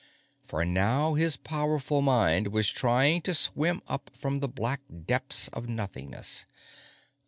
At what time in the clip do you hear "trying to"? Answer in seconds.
2.71-3.35